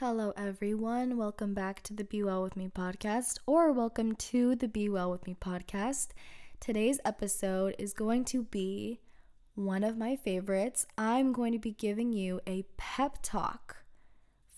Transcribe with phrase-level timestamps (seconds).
[0.00, 1.18] Hello, everyone.
[1.18, 5.10] Welcome back to the Be Well With Me podcast, or welcome to the Be Well
[5.10, 6.12] With Me podcast.
[6.58, 9.00] Today's episode is going to be
[9.56, 10.86] one of my favorites.
[10.96, 13.84] I'm going to be giving you a pep talk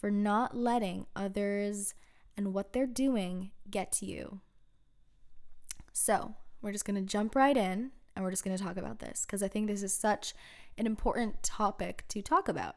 [0.01, 1.95] for not letting others
[2.37, 4.43] and what they're doing get to you.
[5.93, 9.01] So, we're just going to jump right in and we're just going to talk about
[9.01, 10.35] this because I think this is such
[10.79, 12.77] an important topic to talk about.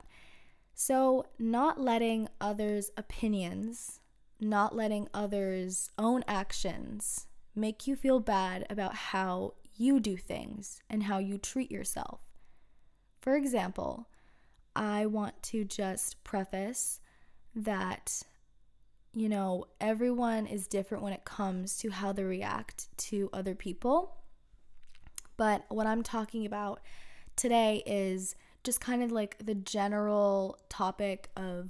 [0.78, 4.02] So, not letting others' opinions,
[4.42, 11.04] not letting others' own actions make you feel bad about how you do things and
[11.04, 12.28] how you treat yourself.
[13.22, 14.10] For example,
[14.76, 17.00] I want to just preface
[17.56, 18.24] that,
[19.14, 24.18] you know, everyone is different when it comes to how they react to other people.
[25.38, 26.82] But what I'm talking about
[27.38, 31.70] today is just kind of like the general topic of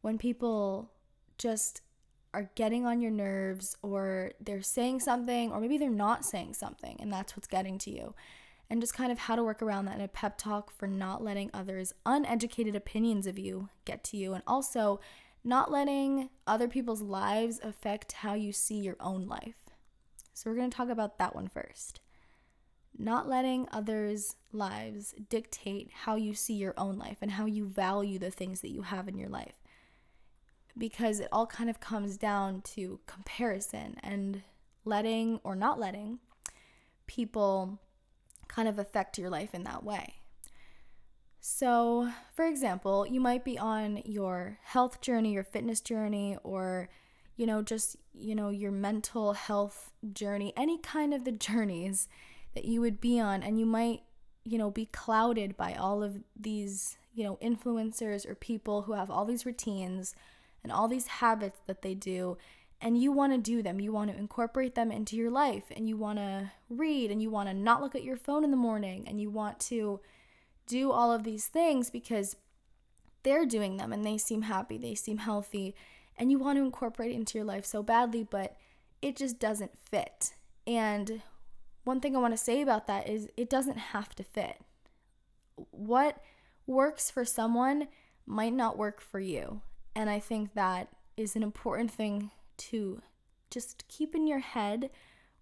[0.00, 0.90] when people
[1.38, 1.82] just
[2.32, 6.96] are getting on your nerves or they're saying something or maybe they're not saying something
[7.00, 8.14] and that's what's getting to you.
[8.70, 11.22] And just kind of how to work around that in a pep talk for not
[11.22, 15.00] letting others' uneducated opinions of you get to you and also
[15.44, 19.68] not letting other people's lives affect how you see your own life.
[20.32, 22.00] So, we're going to talk about that one first
[22.96, 28.18] not letting others' lives dictate how you see your own life and how you value
[28.18, 29.60] the things that you have in your life.
[30.76, 34.42] Because it all kind of comes down to comparison and
[34.84, 36.18] letting or not letting
[37.06, 37.78] people
[38.48, 40.14] kind of affect your life in that way.
[41.40, 46.88] So, for example, you might be on your health journey, your fitness journey, or
[47.36, 52.08] you know, just, you know, your mental health journey, any kind of the journeys
[52.54, 54.02] that you would be on and you might
[54.44, 59.10] you know be clouded by all of these you know influencers or people who have
[59.10, 60.14] all these routines
[60.62, 62.36] and all these habits that they do
[62.80, 63.80] and you want to do them.
[63.80, 67.30] You want to incorporate them into your life and you want to read and you
[67.30, 70.00] want to not look at your phone in the morning and you want to
[70.66, 72.36] do all of these things because
[73.22, 75.74] they're doing them and they seem happy they seem healthy
[76.18, 78.56] and you want to incorporate it into your life so badly but
[79.00, 80.34] it just doesn't fit.
[80.66, 81.22] And
[81.84, 84.60] one thing I want to say about that is it doesn't have to fit.
[85.70, 86.18] What
[86.66, 87.88] works for someone
[88.26, 89.60] might not work for you.
[89.94, 93.02] And I think that is an important thing to
[93.50, 94.90] just keep in your head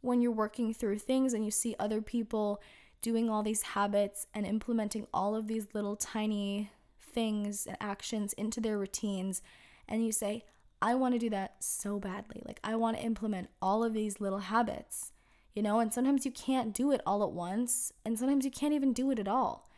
[0.00, 2.60] when you're working through things and you see other people
[3.00, 6.70] doing all these habits and implementing all of these little tiny
[7.00, 9.42] things and actions into their routines.
[9.88, 10.44] And you say,
[10.80, 12.42] I want to do that so badly.
[12.44, 15.11] Like, I want to implement all of these little habits
[15.54, 18.74] you know, and sometimes you can't do it all at once, and sometimes you can't
[18.74, 19.70] even do it at all.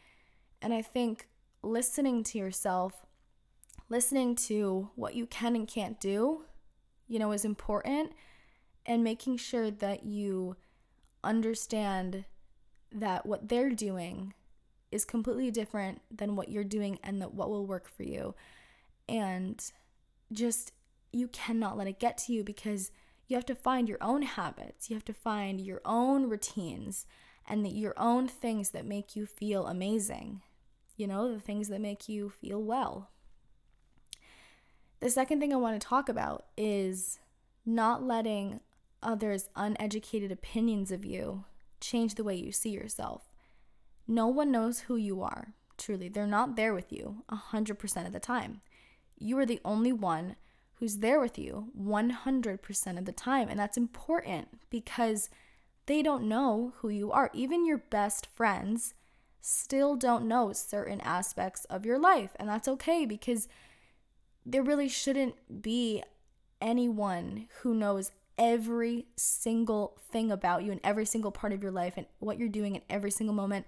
[0.62, 1.28] And I think
[1.62, 3.06] listening to yourself,
[3.88, 6.42] listening to what you can and can't do,
[7.08, 8.12] you know, is important,
[8.86, 10.56] and making sure that you
[11.22, 12.24] understand
[12.92, 14.34] that what they're doing
[14.92, 18.34] is completely different than what you're doing and that what will work for you.
[19.08, 19.60] And
[20.32, 20.72] just
[21.12, 22.92] you cannot let it get to you because
[23.26, 27.06] you have to find your own habits, you have to find your own routines
[27.46, 30.42] and the, your own things that make you feel amazing.
[30.96, 33.10] You know, the things that make you feel well.
[35.00, 37.18] The second thing I want to talk about is
[37.66, 38.60] not letting
[39.02, 41.44] others' uneducated opinions of you
[41.80, 43.22] change the way you see yourself.
[44.06, 46.08] No one knows who you are, truly.
[46.08, 48.60] They're not there with you 100% of the time.
[49.18, 50.36] You are the only one
[50.76, 53.48] who's there with you 100% of the time.
[53.48, 55.30] And that's important because
[55.86, 57.30] they don't know who you are.
[57.32, 58.94] Even your best friends
[59.40, 62.30] still don't know certain aspects of your life.
[62.36, 63.46] And that's okay because
[64.46, 66.02] there really shouldn't be
[66.60, 71.94] anyone who knows every single thing about you and every single part of your life
[71.96, 73.66] and what you're doing in every single moment.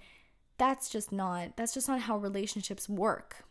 [0.59, 3.44] That's just not that's just not how relationships work.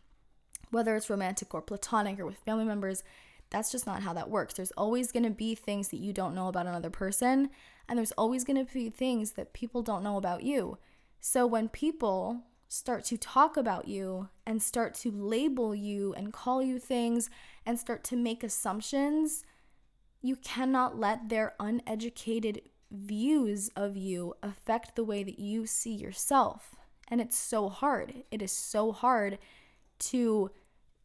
[0.70, 3.04] Whether it's romantic or platonic or with family members,
[3.50, 4.54] that's just not how that works.
[4.54, 7.50] There's always going to be things that you don't know about another person,
[7.88, 10.78] and there's always going to be things that people don't know about you.
[11.20, 16.62] So when people start to talk about you and start to label you and call
[16.62, 17.30] you things
[17.64, 19.44] and start to make assumptions,
[20.20, 26.74] you cannot let their uneducated views of you affect the way that you see yourself.
[27.08, 28.24] And it's so hard.
[28.30, 29.38] It is so hard
[29.98, 30.50] to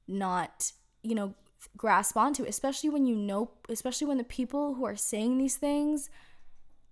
[0.08, 0.72] not,
[1.04, 1.36] you know,
[1.78, 6.10] grasp onto, especially when you know, especially when the people who are saying these things,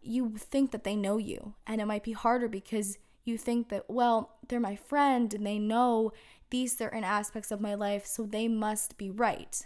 [0.01, 1.55] you think that they know you.
[1.67, 5.59] And it might be harder because you think that, well, they're my friend and they
[5.59, 6.11] know
[6.49, 9.65] these certain aspects of my life, so they must be right.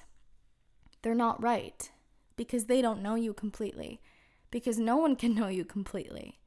[1.01, 1.91] they're not right
[2.35, 4.01] because they don't know you completely,
[4.51, 6.39] because no one can know you completely.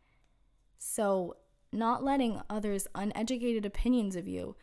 [0.79, 1.37] So,
[1.73, 4.57] not letting others' uneducated opinions of you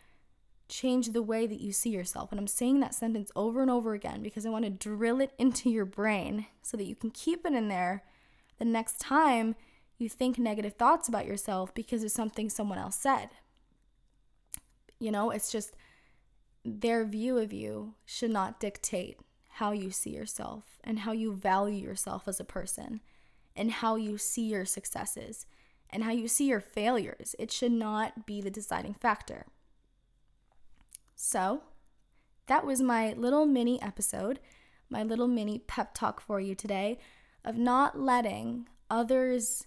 [0.70, 2.32] change the way that you see yourself.
[2.32, 5.34] And I'm saying that sentence over and over again because I want to drill it
[5.38, 8.04] into your brain so that you can keep it in there
[8.60, 9.56] the next time
[9.98, 13.30] you think negative thoughts about yourself because of something someone else said.
[15.00, 15.76] You know, it's just
[16.66, 19.18] their view of you should not dictate
[19.56, 23.02] how you see yourself and how you value yourself as a person
[23.56, 25.46] and how you see your successes
[25.90, 27.36] and how you see your failures.
[27.38, 29.46] It should not be the deciding factor.
[31.26, 31.62] So,
[32.48, 34.42] that was my little mini episode,
[34.90, 37.00] my little mini pep talk for you today
[37.46, 39.66] of not letting others'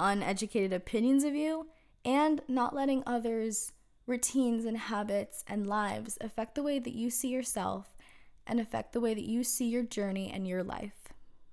[0.00, 1.68] uneducated opinions of you
[2.04, 3.70] and not letting others'
[4.04, 7.96] routines and habits and lives affect the way that you see yourself
[8.44, 11.12] and affect the way that you see your journey and your life.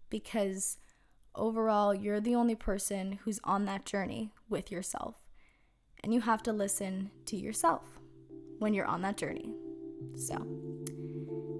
[0.10, 0.78] Because
[1.36, 5.28] overall, you're the only person who's on that journey with yourself.
[6.04, 7.99] And you have to listen to yourself
[8.60, 9.54] when you're on that journey.
[10.16, 10.36] So,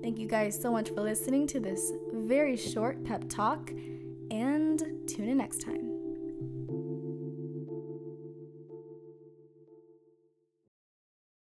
[0.02, 3.72] thank you guys so much for listening to this very short pep talk,
[4.32, 5.89] and tune in next time.